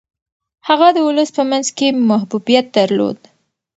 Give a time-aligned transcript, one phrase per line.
[0.67, 3.19] هغه د ولس په منځ کي محبوبیت درلود.